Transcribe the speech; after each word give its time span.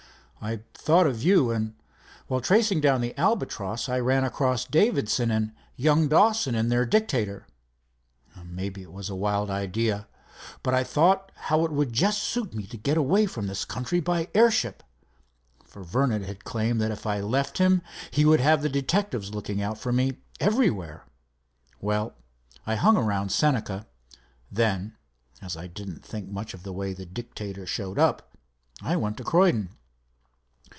"I 0.43 0.61
thought 0.73 1.05
of 1.05 1.21
you, 1.21 1.51
and 1.51 1.75
while 2.25 2.41
tracing 2.41 2.81
down 2.81 3.01
the 3.01 3.15
Albatross 3.15 3.87
I 3.87 3.99
ran 3.99 4.23
across 4.23 4.65
Davidson 4.65 5.29
and 5.29 5.53
young 5.75 6.07
Dawson 6.07 6.55
and 6.55 6.71
their 6.71 6.83
Dictator. 6.83 7.45
Maybe 8.43 8.81
it 8.81 8.91
was 8.91 9.07
a 9.11 9.15
wild 9.15 9.51
idea, 9.51 10.07
but 10.63 10.73
I 10.73 10.83
thought 10.83 11.31
how 11.35 11.63
it 11.63 11.71
would 11.71 11.93
just 11.93 12.23
suit 12.23 12.55
me 12.55 12.65
to 12.65 12.75
get 12.77 12.97
away 12.97 13.27
from 13.27 13.45
this 13.45 13.65
country 13.65 13.99
by 13.99 14.29
airship, 14.33 14.81
for 15.63 15.83
Vernon 15.83 16.23
had 16.23 16.43
claimed 16.43 16.81
that 16.81 16.89
if 16.89 17.05
I 17.05 17.19
left 17.21 17.59
him 17.59 17.83
he 18.09 18.25
would 18.25 18.39
have 18.39 18.63
the 18.63 18.67
detectives 18.67 19.31
looking 19.35 19.61
out 19.61 19.77
for 19.77 19.91
me 19.91 20.21
everywhere. 20.39 21.05
Well, 21.81 22.15
I 22.65 22.77
hung 22.77 22.97
around 22.97 23.29
Senca. 23.29 23.85
Then, 24.51 24.95
as 25.39 25.55
I 25.55 25.67
didn't 25.67 26.03
think 26.03 26.31
much 26.31 26.55
of 26.55 26.63
the 26.63 26.73
way 26.73 26.93
the 26.93 27.05
Dictator 27.05 27.67
showed 27.67 27.99
up, 27.99 28.35
I 28.81 28.95
went 28.95 29.17
to 29.17 29.23
Croydon." 29.23 29.69